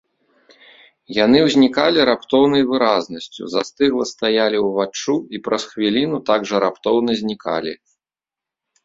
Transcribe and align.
Яны 1.23 1.39
ўзнікалі 1.47 2.05
раптоўнай 2.09 2.63
выразнасцю, 2.71 3.43
застыгла 3.55 4.03
стаялі 4.13 4.57
ўваччу 4.69 5.15
і 5.37 5.41
праз 5.49 5.63
хвіліну 5.75 6.17
так 6.31 6.49
жа 6.53 6.57
раптоўна 6.65 7.11
знікалі. 7.21 7.73